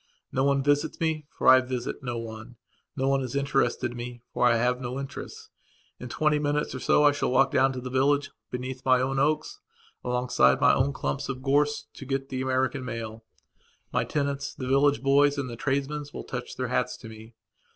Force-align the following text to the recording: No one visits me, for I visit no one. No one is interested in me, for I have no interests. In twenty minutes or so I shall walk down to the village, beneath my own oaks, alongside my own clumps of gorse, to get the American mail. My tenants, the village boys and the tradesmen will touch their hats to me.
No 0.31 0.43
one 0.43 0.63
visits 0.63 0.99
me, 0.99 1.27
for 1.29 1.47
I 1.47 1.61
visit 1.61 2.01
no 2.01 2.17
one. 2.17 2.55
No 2.95 3.07
one 3.07 3.21
is 3.21 3.35
interested 3.35 3.91
in 3.91 3.97
me, 3.97 4.23
for 4.33 4.47
I 4.47 4.55
have 4.55 4.81
no 4.81 4.99
interests. 4.99 5.51
In 5.99 6.09
twenty 6.09 6.39
minutes 6.39 6.73
or 6.73 6.79
so 6.79 7.03
I 7.03 7.11
shall 7.11 7.29
walk 7.29 7.51
down 7.51 7.71
to 7.73 7.79
the 7.79 7.91
village, 7.91 8.31
beneath 8.49 8.83
my 8.83 8.99
own 8.99 9.19
oaks, 9.19 9.59
alongside 10.03 10.59
my 10.59 10.73
own 10.73 10.91
clumps 10.91 11.29
of 11.29 11.43
gorse, 11.43 11.85
to 11.93 12.03
get 12.05 12.29
the 12.29 12.41
American 12.41 12.83
mail. 12.83 13.25
My 13.93 14.03
tenants, 14.03 14.55
the 14.55 14.65
village 14.67 15.03
boys 15.03 15.37
and 15.37 15.47
the 15.51 15.55
tradesmen 15.55 16.03
will 16.11 16.23
touch 16.23 16.55
their 16.57 16.69
hats 16.69 16.97
to 16.97 17.07
me. 17.07 17.35